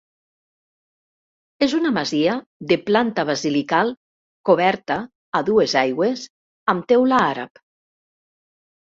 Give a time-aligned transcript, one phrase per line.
[1.65, 2.37] És una masia
[2.71, 3.91] de planta basilical
[4.51, 4.97] coberta
[5.41, 6.25] a dues aigües
[6.75, 7.63] amb teula àrab.